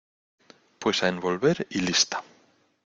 pues 0.79 1.03
a 1.03 1.09
envolver 1.09 1.67
y 1.69 1.81
lista. 1.81 2.23